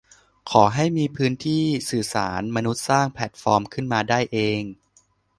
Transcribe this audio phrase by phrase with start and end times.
[0.51, 4.61] ขอให้มีพื้นที่สื่อสาร มนุษย์สร้างแพลตฟอร์มขึ้นมาได้เอง